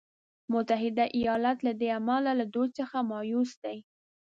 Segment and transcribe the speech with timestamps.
[0.53, 3.77] متحده ایالات له دې امله له دوی څخه مایوس دی.